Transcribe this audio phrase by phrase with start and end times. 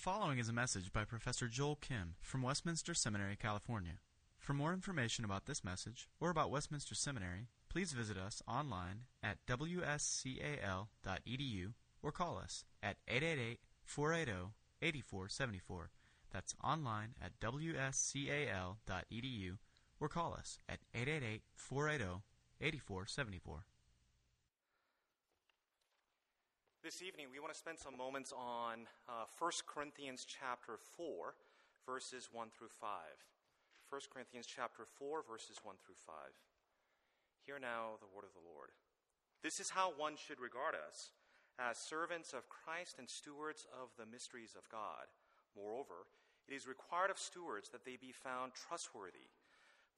[0.00, 3.98] following is a message by Professor Joel Kim from Westminster Seminary, California.
[4.38, 9.36] For more information about this message or about Westminster Seminary, please visit us online at
[9.46, 9.74] wscal.edu
[12.02, 15.90] or call us at 888 480 8474.
[16.32, 18.78] That's online at wscal.edu
[20.00, 21.42] or call us at 888
[26.80, 31.36] This evening, we want to spend some moments on uh, 1 Corinthians chapter 4,
[31.84, 32.88] verses 1 through 5.
[33.92, 36.16] 1 Corinthians chapter 4, verses 1 through 5.
[37.44, 38.72] Hear now the word of the Lord.
[39.44, 41.12] This is how one should regard us
[41.60, 45.12] as servants of Christ and stewards of the mysteries of God.
[45.52, 46.08] Moreover,
[46.48, 49.28] it is required of stewards that they be found trustworthy.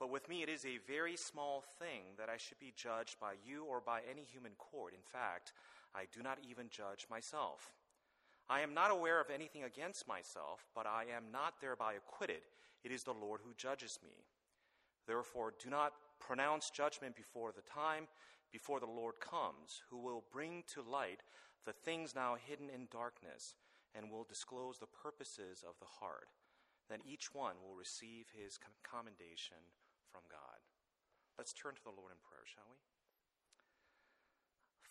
[0.02, 3.38] But with me, it is a very small thing that I should be judged by
[3.46, 4.98] you or by any human court.
[4.98, 5.54] In fact,
[5.94, 7.72] I do not even judge myself.
[8.48, 12.42] I am not aware of anything against myself, but I am not thereby acquitted.
[12.84, 14.24] It is the Lord who judges me.
[15.06, 18.08] Therefore, do not pronounce judgment before the time,
[18.52, 21.22] before the Lord comes, who will bring to light
[21.64, 23.54] the things now hidden in darkness
[23.94, 26.28] and will disclose the purposes of the heart.
[26.88, 29.62] Then each one will receive his commendation
[30.10, 30.60] from God.
[31.38, 32.76] Let's turn to the Lord in prayer, shall we?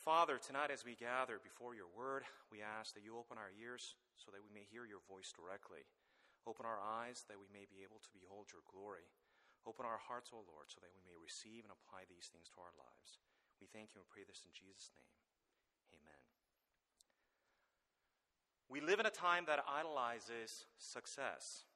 [0.01, 3.93] Father, tonight as we gather before your word, we ask that you open our ears
[4.17, 5.85] so that we may hear your voice directly.
[6.49, 9.05] Open our eyes that we may be able to behold your glory.
[9.69, 12.65] Open our hearts, O Lord, so that we may receive and apply these things to
[12.65, 13.21] our lives.
[13.61, 15.13] We thank you and pray this in Jesus' name.
[15.93, 16.21] Amen.
[18.73, 21.69] We live in a time that idolizes success.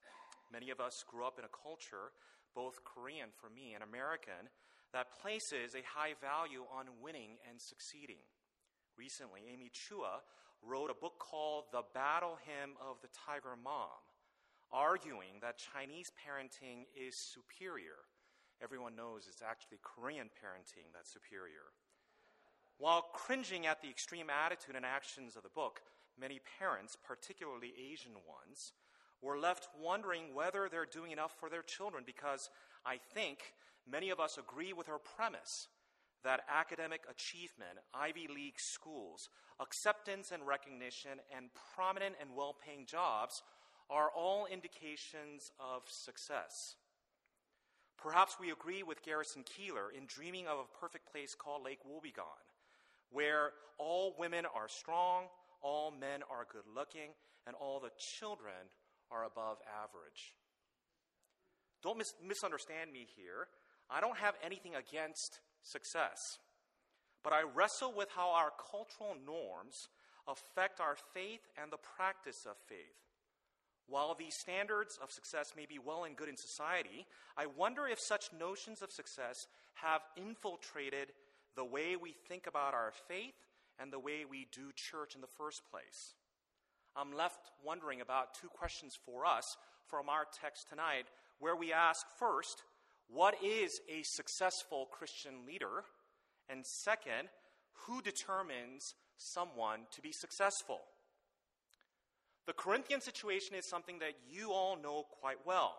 [0.50, 2.10] Many of us grew up in a culture
[2.58, 4.50] both Korean for me and American,
[4.96, 8.24] that places a high value on winning and succeeding.
[8.96, 10.24] Recently, Amy Chua
[10.64, 14.00] wrote a book called The Battle Hymn of the Tiger Mom,
[14.72, 18.08] arguing that Chinese parenting is superior.
[18.64, 21.76] Everyone knows it's actually Korean parenting that's superior.
[22.78, 25.80] While cringing at the extreme attitude and actions of the book,
[26.18, 28.72] many parents, particularly Asian ones,
[29.22, 32.50] we're left wondering whether they're doing enough for their children because
[32.84, 33.38] I think
[33.90, 35.68] many of us agree with her premise
[36.24, 39.28] that academic achievement, Ivy League schools,
[39.60, 43.42] acceptance and recognition, and prominent and well paying jobs
[43.88, 46.74] are all indications of success.
[47.96, 52.44] Perhaps we agree with Garrison Keillor in dreaming of a perfect place called Lake Wobegon,
[53.10, 55.24] where all women are strong,
[55.62, 57.10] all men are good looking,
[57.46, 58.68] and all the children
[59.10, 60.34] are above average.
[61.82, 63.48] Don't mis- misunderstand me here.
[63.90, 66.38] I don't have anything against success,
[67.22, 69.88] but I wrestle with how our cultural norms
[70.28, 73.06] affect our faith and the practice of faith.
[73.88, 77.06] While these standards of success may be well and good in society,
[77.36, 81.12] I wonder if such notions of success have infiltrated
[81.54, 83.34] the way we think about our faith
[83.78, 86.14] and the way we do church in the first place.
[86.96, 91.04] I'm left wondering about two questions for us from our text tonight,
[91.38, 92.62] where we ask first,
[93.08, 95.84] what is a successful Christian leader?
[96.48, 97.28] And second,
[97.86, 100.80] who determines someone to be successful?
[102.46, 105.74] The Corinthian situation is something that you all know quite well.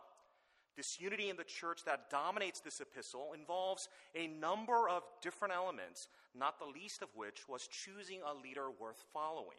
[0.76, 6.60] Disunity in the church that dominates this epistle involves a number of different elements, not
[6.60, 9.58] the least of which was choosing a leader worth following.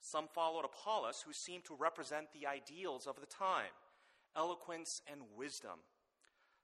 [0.00, 3.72] Some followed Apollos, who seemed to represent the ideals of the time
[4.36, 5.80] eloquence and wisdom.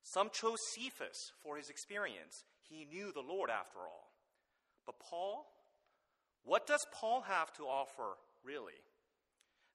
[0.03, 2.44] Some chose Cephas for his experience.
[2.69, 4.12] He knew the Lord after all.
[4.87, 5.47] But Paul?
[6.44, 8.78] What does Paul have to offer, really?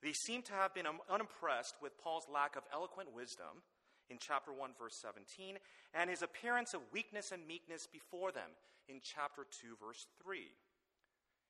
[0.02, 3.64] They seem to have been unimpressed with Paul's lack of eloquent wisdom
[4.10, 5.58] in chapter 1, verse 17,
[5.94, 8.52] and his appearance of weakness and meekness before them
[8.88, 10.46] in chapter 2, verse 3.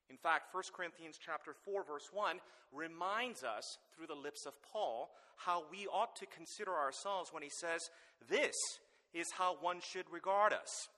[0.09, 2.39] In fact, 1 Corinthians chapter 4 verse 1
[2.71, 7.49] reminds us through the lips of Paul how we ought to consider ourselves when he
[7.49, 7.89] says,
[8.27, 8.55] "This
[9.13, 10.89] is how one should regard us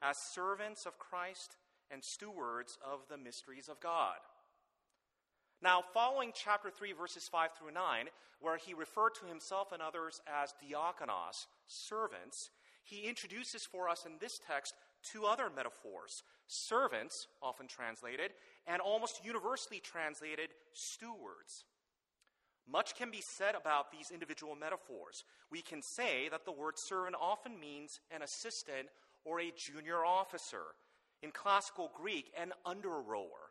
[0.00, 1.56] as servants of Christ
[1.90, 4.18] and stewards of the mysteries of God."
[5.60, 8.10] Now, following chapter 3, verses 5 through 9,
[8.40, 12.50] where he referred to himself and others as diakonos, servants,
[12.82, 18.32] he introduces for us in this text two other metaphors servants, often translated,
[18.66, 21.64] and almost universally translated, stewards.
[22.70, 25.24] Much can be said about these individual metaphors.
[25.50, 28.88] We can say that the word servant often means an assistant
[29.24, 30.74] or a junior officer.
[31.22, 33.50] In classical Greek, an under rower.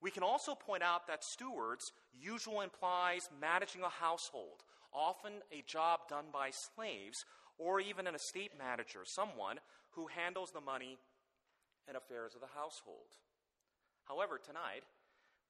[0.00, 4.62] We can also point out that stewards usually implies managing a household,
[4.92, 7.24] often a job done by slaves,
[7.58, 9.58] or even an estate manager, someone
[9.92, 10.98] who handles the money
[11.86, 13.16] and affairs of the household.
[14.04, 14.82] However, tonight,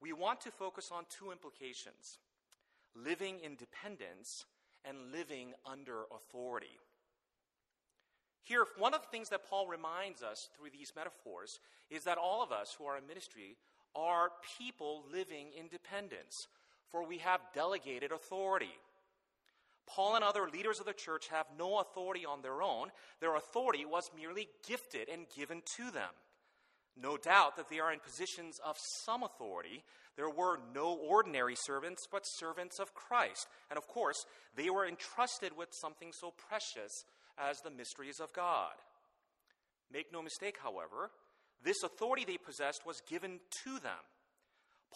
[0.00, 2.18] we want to focus on two implications
[2.94, 4.44] living in dependence
[4.84, 6.78] and living under authority.
[8.42, 11.60] Here, one of the things that Paul reminds us through these metaphors
[11.90, 13.56] is that all of us who are in ministry
[13.96, 16.48] are people living in dependence,
[16.90, 18.74] for we have delegated authority.
[19.86, 22.88] Paul and other leaders of the church have no authority on their own.
[23.20, 26.10] Their authority was merely gifted and given to them.
[26.96, 29.82] No doubt that they are in positions of some authority.
[30.16, 33.48] There were no ordinary servants, but servants of Christ.
[33.68, 34.24] And of course,
[34.56, 37.04] they were entrusted with something so precious
[37.36, 38.74] as the mysteries of God.
[39.92, 41.10] Make no mistake, however,
[41.62, 43.92] this authority they possessed was given to them.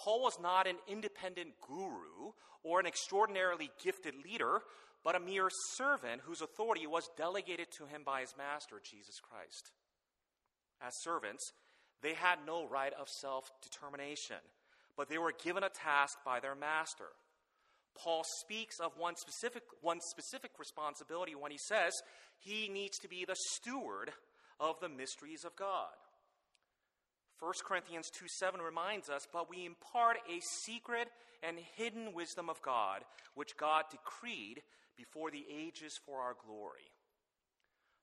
[0.03, 4.61] Paul was not an independent guru or an extraordinarily gifted leader,
[5.05, 9.71] but a mere servant whose authority was delegated to him by his master, Jesus Christ.
[10.81, 11.53] As servants,
[12.03, 14.37] they had no right of self determination,
[14.97, 17.11] but they were given a task by their master.
[17.97, 21.93] Paul speaks of one specific, one specific responsibility when he says
[22.39, 24.13] he needs to be the steward
[24.61, 25.95] of the mysteries of God.
[27.41, 31.09] 1 Corinthians 2 7 reminds us, But we impart a secret
[31.43, 33.05] and hidden wisdom of God,
[33.35, 34.63] which God decreed
[34.97, 36.91] before the ages for our glory.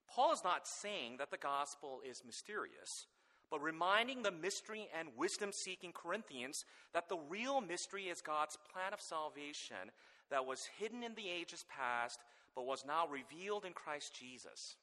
[0.10, 3.08] Paul is not saying that the gospel is mysterious,
[3.52, 8.94] but reminding the mystery and wisdom seeking Corinthians that the real mystery is God's plan
[8.94, 9.92] of salvation
[10.32, 12.20] that was hidden in the ages past,
[12.56, 14.78] but was now revealed in Christ Jesus.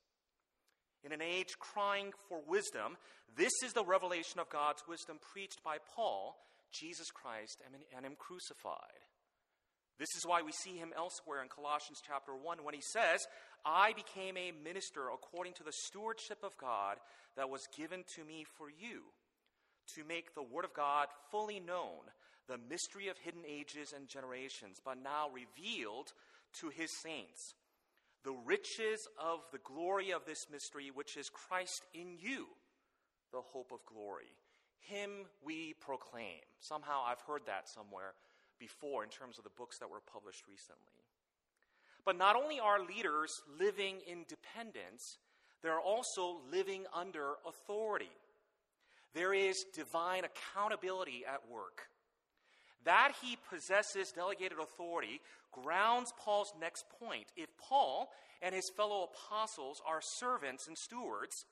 [1.04, 2.96] In an age crying for wisdom,
[3.36, 6.36] this is the revelation of God's wisdom preached by Paul,
[6.70, 7.60] Jesus Christ,
[7.96, 9.02] and Him crucified.
[9.98, 13.20] This is why we see him elsewhere in Colossians chapter 1 when he says,
[13.64, 16.96] I became a minister according to the stewardship of God
[17.36, 19.02] that was given to me for you,
[19.94, 22.10] to make the Word of God fully known,
[22.48, 26.12] the mystery of hidden ages and generations, but now revealed
[26.60, 27.54] to his saints
[28.24, 32.46] the riches of the glory of this mystery, which is Christ in you,
[33.32, 34.32] the hope of glory.
[34.80, 35.10] Him
[35.44, 36.40] we proclaim.
[36.60, 38.14] Somehow I've heard that somewhere
[38.58, 40.92] before in terms of the books that were published recently.
[42.04, 45.18] But not only are leaders living in dependence,
[45.62, 48.10] they're also living under authority.
[49.14, 51.88] There is divine accountability at work.
[52.84, 55.20] That he possesses delegated authority
[55.52, 57.26] grounds Paul's next point.
[57.36, 61.44] If Paul and his fellow apostles are servants and stewards,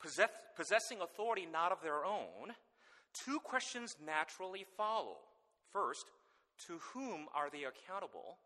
[0.00, 2.52] possess, possessing authority not of their own,
[3.24, 5.16] two questions naturally follow.
[5.72, 6.06] First,
[6.66, 8.38] to whom are they accountable?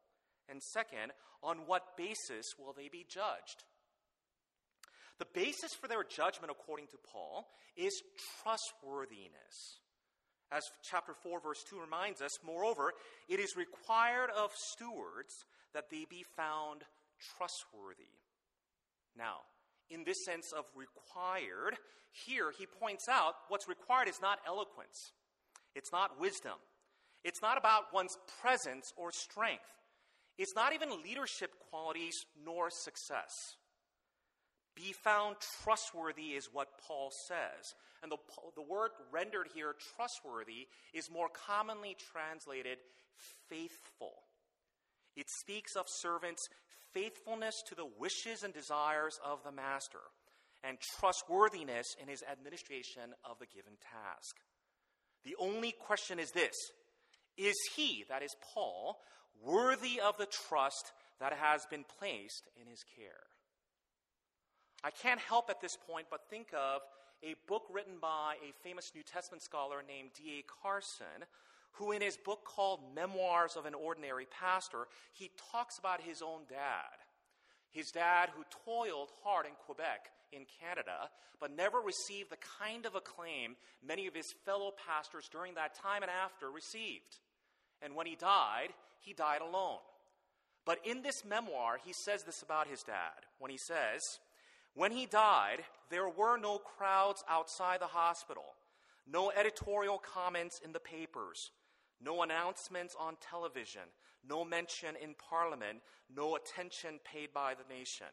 [0.48, 1.12] And second,
[1.42, 3.64] on what basis will they be judged?
[5.18, 8.02] The basis for their judgment, according to Paul, is
[8.42, 9.80] trustworthiness.
[10.50, 12.92] As chapter 4, verse 2 reminds us, moreover,
[13.28, 16.82] it is required of stewards that they be found
[17.36, 18.14] trustworthy.
[19.16, 19.40] Now,
[19.90, 21.76] in this sense of required,
[22.26, 25.12] here he points out what's required is not eloquence,
[25.74, 26.54] it's not wisdom,
[27.24, 29.62] it's not about one's presence or strength,
[30.38, 33.56] it's not even leadership qualities nor success.
[34.78, 37.74] Be found trustworthy is what Paul says.
[38.00, 38.18] And the,
[38.54, 42.78] the word rendered here, trustworthy, is more commonly translated
[43.48, 44.12] faithful.
[45.16, 46.48] It speaks of servants'
[46.94, 49.98] faithfulness to the wishes and desires of the master
[50.62, 54.36] and trustworthiness in his administration of the given task.
[55.24, 56.54] The only question is this
[57.36, 58.98] Is he, that is Paul,
[59.42, 63.26] worthy of the trust that has been placed in his care?
[64.84, 66.82] I can't help at this point but think of
[67.22, 70.44] a book written by a famous New Testament scholar named D.A.
[70.62, 71.26] Carson,
[71.72, 76.42] who, in his book called Memoirs of an Ordinary Pastor, he talks about his own
[76.48, 76.94] dad.
[77.70, 82.94] His dad, who toiled hard in Quebec, in Canada, but never received the kind of
[82.94, 83.56] acclaim
[83.86, 87.18] many of his fellow pastors during that time and after received.
[87.82, 88.68] And when he died,
[89.00, 89.78] he died alone.
[90.64, 94.02] But in this memoir, he says this about his dad when he says,
[94.78, 98.44] when he died, there were no crowds outside the hospital,
[99.10, 101.50] no editorial comments in the papers,
[102.00, 103.82] no announcements on television,
[104.28, 105.80] no mention in parliament,
[106.14, 108.06] no attention paid by the nation.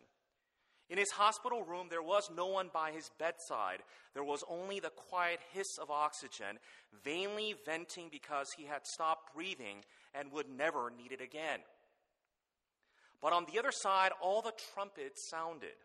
[0.89, 3.83] In his hospital room, there was no one by his bedside.
[4.15, 6.57] There was only the quiet hiss of oxygen,
[7.03, 9.83] vainly venting because he had stopped breathing
[10.15, 11.59] and would never need it again.
[13.21, 15.77] But on the other side, all the trumpets sounded.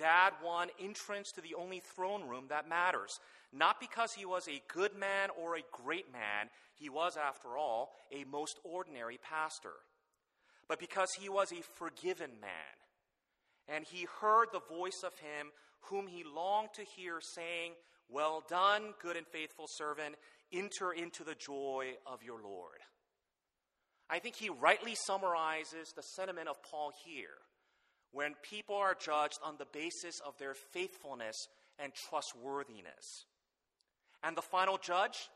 [0.00, 3.20] Dad won entrance to the only throne room that matters,
[3.52, 7.92] not because he was a good man or a great man, he was, after all,
[8.10, 9.74] a most ordinary pastor,
[10.68, 12.50] but because he was a forgiven man.
[13.68, 15.48] And he heard the voice of him
[15.82, 17.72] whom he longed to hear saying,
[18.08, 20.14] Well done, good and faithful servant,
[20.50, 22.78] enter into the joy of your Lord.
[24.08, 27.38] I think he rightly summarizes the sentiment of Paul here
[28.12, 31.48] when people are judged on the basis of their faithfulness
[31.78, 33.24] and trustworthiness.
[34.22, 35.30] And the final judge?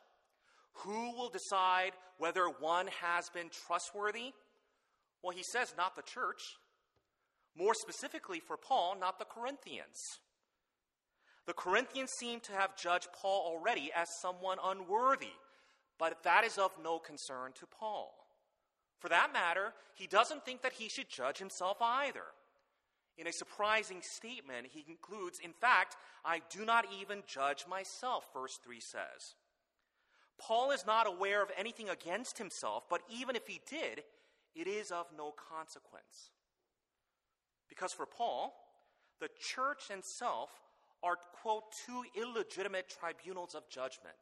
[0.78, 4.33] Who will decide whether one has been trustworthy?
[5.23, 6.43] Well, he says not the church.
[7.57, 9.99] More specifically for Paul, not the Corinthians.
[11.47, 15.35] The Corinthians seem to have judged Paul already as someone unworthy,
[15.99, 18.12] but that is of no concern to Paul.
[18.99, 22.25] For that matter, he doesn't think that he should judge himself either.
[23.16, 28.59] In a surprising statement, he concludes, In fact, I do not even judge myself, verse
[28.64, 29.35] 3 says.
[30.38, 34.02] Paul is not aware of anything against himself, but even if he did,
[34.54, 36.30] it is of no consequence.
[37.68, 38.54] Because for Paul,
[39.21, 40.50] the church and self
[41.02, 44.16] are, quote, two illegitimate tribunals of judgment.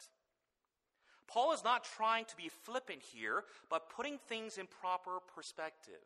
[1.28, 6.02] Paul is not trying to be flippant here, but putting things in proper perspective.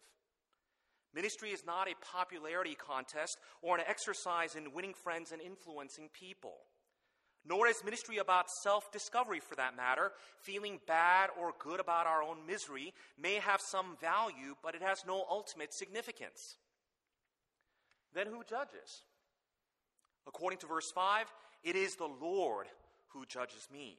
[1.16, 6.54] Ministry is not a popularity contest or an exercise in winning friends and influencing people.
[7.44, 10.12] Nor is ministry about self discovery for that matter.
[10.42, 15.04] Feeling bad or good about our own misery may have some value, but it has
[15.06, 16.58] no ultimate significance
[18.16, 19.04] then who judges?
[20.26, 21.26] According to verse 5,
[21.62, 22.66] it is the Lord
[23.08, 23.99] who judges me.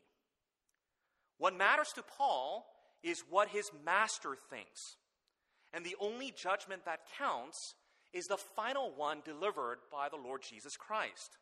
[1.37, 2.65] What matters to Paul
[3.03, 4.97] is what his master thinks.
[5.73, 7.75] And the only judgment that counts
[8.13, 11.37] is the final one delivered by the Lord Jesus Christ.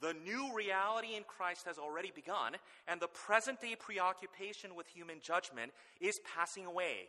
[0.00, 2.56] The new reality in Christ has already begun,
[2.88, 7.08] and the present day preoccupation with human judgment is passing away,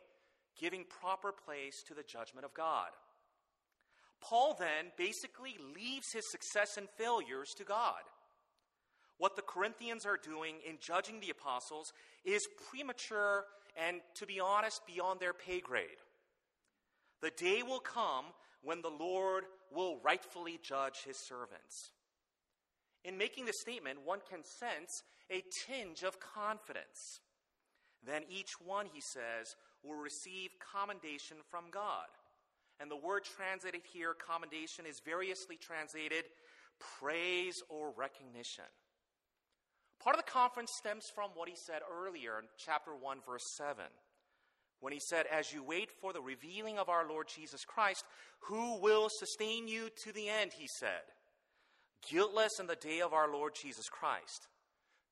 [0.59, 2.89] giving proper place to the judgment of God.
[4.21, 8.01] Paul then basically leaves his success and failures to God.
[9.21, 11.93] What the Corinthians are doing in judging the apostles
[12.25, 13.45] is premature
[13.77, 16.01] and, to be honest, beyond their pay grade.
[17.21, 18.25] The day will come
[18.63, 21.91] when the Lord will rightfully judge his servants.
[23.05, 27.19] In making this statement, one can sense a tinge of confidence.
[28.03, 32.07] Then each one, he says, will receive commendation from God.
[32.79, 36.23] And the word translated here, commendation, is variously translated
[36.99, 38.65] praise or recognition.
[40.03, 43.85] Part of the conference stems from what he said earlier in chapter 1, verse 7,
[44.79, 48.03] when he said, As you wait for the revealing of our Lord Jesus Christ,
[48.41, 51.03] who will sustain you to the end, he said,
[52.09, 54.47] guiltless in the day of our Lord Jesus Christ.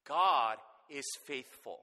[0.08, 0.58] God
[0.90, 1.80] is faithful,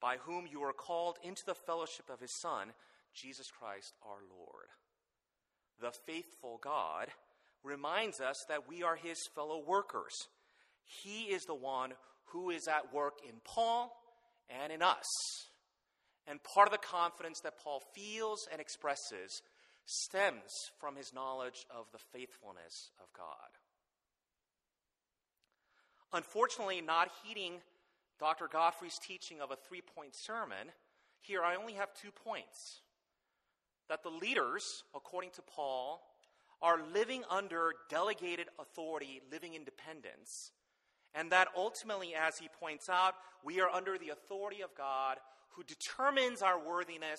[0.00, 2.68] by whom you are called into the fellowship of his Son,
[3.14, 4.66] Jesus Christ our Lord
[5.80, 7.08] the faithful God,
[7.62, 10.14] reminds us that we are his fellow workers.
[10.84, 11.92] He is the one
[12.26, 13.96] who is at work in Paul
[14.48, 15.06] and in us.
[16.26, 19.42] And part of the confidence that Paul feels and expresses
[19.84, 23.26] stems from his knowledge of the faithfulness of God.
[26.12, 27.60] Unfortunately, not heeding
[28.18, 28.48] Dr.
[28.50, 30.72] Godfrey's teaching of a three point sermon,
[31.20, 32.80] here I only have two points
[33.88, 34.64] that the leaders,
[34.94, 36.02] according to Paul,
[36.62, 40.52] are living under delegated authority, living independence,
[41.16, 45.16] and that ultimately, as he points out, we are under the authority of God
[45.56, 47.18] who determines our worthiness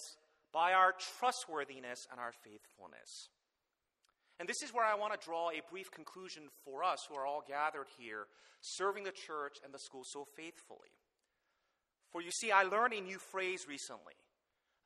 [0.54, 3.30] by our trustworthiness and our faithfulness.
[4.40, 7.26] And this is where I want to draw a brief conclusion for us who are
[7.26, 8.28] all gathered here,
[8.62, 10.94] serving the church and the school so faithfully.
[12.12, 14.14] For you see, I learned a new phrase recently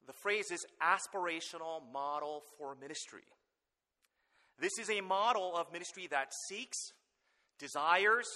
[0.08, 3.24] the phrase is aspirational model for ministry.
[4.60, 6.78] This is a model of ministry that seeks,
[7.60, 8.28] desires,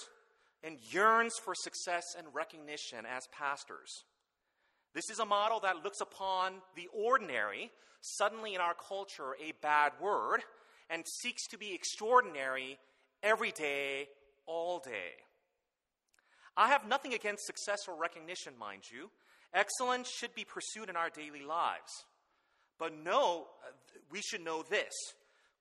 [0.66, 4.02] and yearns for success and recognition as pastors.
[4.94, 7.70] This is a model that looks upon the ordinary,
[8.00, 10.40] suddenly in our culture a bad word,
[10.90, 12.78] and seeks to be extraordinary
[13.22, 14.08] every day,
[14.46, 15.14] all day.
[16.56, 19.10] I have nothing against success or recognition, mind you.
[19.54, 21.92] Excellence should be pursued in our daily lives.
[22.78, 23.46] But no,
[24.10, 24.92] we should know this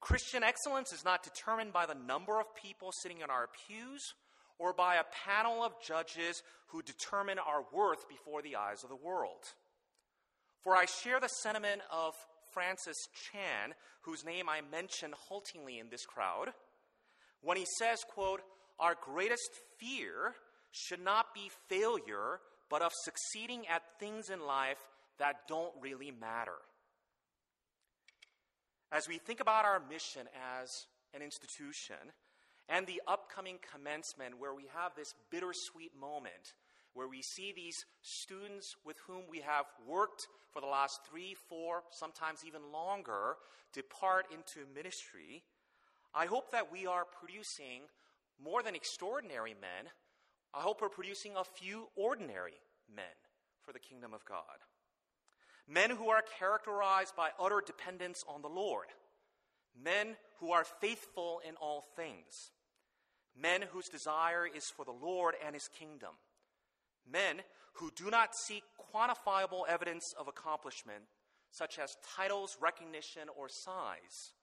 [0.01, 4.13] Christian excellence is not determined by the number of people sitting in our pews
[4.57, 8.95] or by a panel of judges who determine our worth before the eyes of the
[8.95, 9.43] world.
[10.63, 12.13] For I share the sentiment of
[12.51, 12.97] Francis
[13.31, 16.53] Chan, whose name I mention haltingly in this crowd,
[17.41, 18.41] when he says, quote,
[18.79, 20.35] our greatest fear
[20.71, 24.79] should not be failure, but of succeeding at things in life
[25.19, 26.57] that don't really matter.
[28.91, 30.27] As we think about our mission
[30.61, 30.69] as
[31.13, 31.95] an institution
[32.69, 36.53] and the upcoming commencement, where we have this bittersweet moment
[36.95, 41.83] where we see these students with whom we have worked for the last three, four,
[41.91, 43.35] sometimes even longer
[43.73, 45.43] depart into ministry,
[46.13, 47.81] I hope that we are producing
[48.41, 49.91] more than extraordinary men.
[50.53, 52.61] I hope we're producing a few ordinary
[52.93, 53.03] men
[53.61, 54.63] for the kingdom of God.
[55.67, 58.87] Men who are characterized by utter dependence on the Lord.
[59.83, 62.51] Men who are faithful in all things.
[63.39, 66.11] Men whose desire is for the Lord and his kingdom.
[67.09, 67.41] Men
[67.73, 68.63] who do not seek
[68.93, 71.03] quantifiable evidence of accomplishment,
[71.51, 74.33] such as titles, recognition, or size,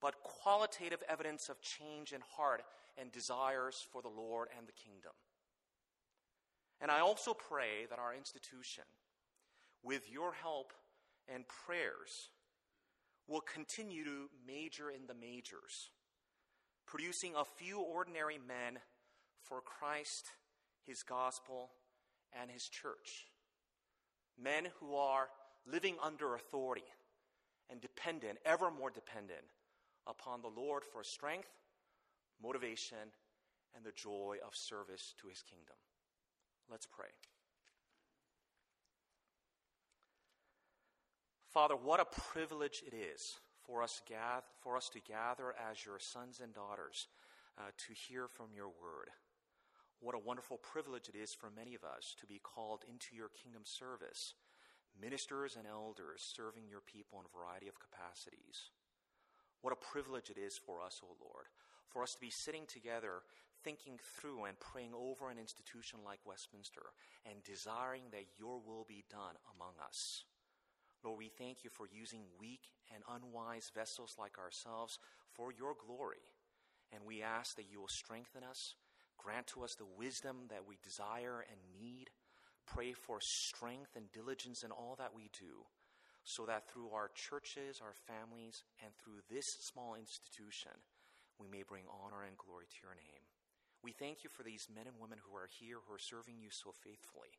[0.00, 2.62] but qualitative evidence of change in heart
[2.98, 5.12] and desires for the Lord and the kingdom.
[6.80, 8.84] And I also pray that our institution,
[9.82, 10.72] with your help
[11.32, 12.28] and prayers,
[13.26, 15.90] will continue to major in the majors,
[16.86, 18.80] producing a few ordinary men
[19.42, 20.26] for Christ,
[20.86, 21.70] His gospel,
[22.40, 23.26] and His church.
[24.40, 25.28] Men who are
[25.70, 26.84] living under authority
[27.70, 29.40] and dependent, ever more dependent,
[30.06, 31.48] upon the Lord for strength,
[32.42, 32.98] motivation,
[33.74, 35.76] and the joy of service to His kingdom.
[36.70, 37.08] Let's pray.
[41.52, 44.00] Father, what a privilege it is for us,
[44.60, 47.08] for us to gather as your sons and daughters
[47.58, 49.10] uh, to hear from your word.
[50.00, 53.30] What a wonderful privilege it is for many of us to be called into your
[53.30, 54.34] kingdom service,
[55.00, 58.70] ministers and elders serving your people in a variety of capacities.
[59.62, 61.46] What a privilege it is for us, O oh Lord,
[61.88, 63.24] for us to be sitting together
[63.64, 69.02] thinking through and praying over an institution like Westminster and desiring that your will be
[69.10, 70.22] done among us.
[71.06, 74.98] Lord, we thank you for using weak and unwise vessels like ourselves
[75.38, 76.26] for your glory.
[76.90, 78.74] And we ask that you will strengthen us,
[79.14, 82.10] grant to us the wisdom that we desire and need.
[82.66, 85.62] Pray for strength and diligence in all that we do,
[86.26, 90.74] so that through our churches, our families, and through this small institution,
[91.38, 93.22] we may bring honor and glory to your name.
[93.78, 96.50] We thank you for these men and women who are here who are serving you
[96.50, 97.30] so faithfully.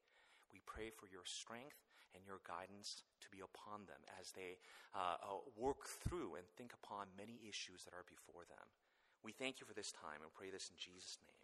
[0.55, 1.83] We pray for your strength
[2.17, 4.57] and your guidance to be upon them as they
[4.97, 8.65] uh, uh, work through and think upon many issues that are before them.
[9.23, 11.37] We thank you for this time and pray this in Jesus' name.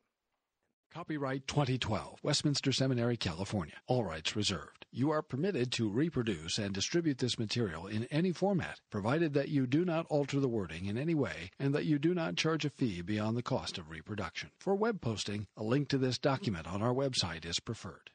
[0.93, 3.73] Copyright 2012, Westminster Seminary, California.
[3.87, 4.85] All rights reserved.
[4.91, 9.65] You are permitted to reproduce and distribute this material in any format, provided that you
[9.65, 12.69] do not alter the wording in any way and that you do not charge a
[12.69, 14.51] fee beyond the cost of reproduction.
[14.59, 18.11] For web posting, a link to this document on our website is preferred.